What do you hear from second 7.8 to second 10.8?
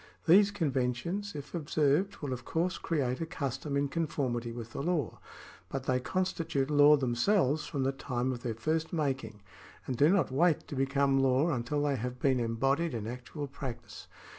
the time of their first making, and do not wait to